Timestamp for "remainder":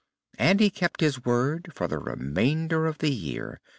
1.99-2.87